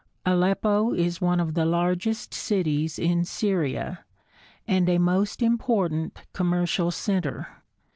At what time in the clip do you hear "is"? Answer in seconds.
0.95-1.21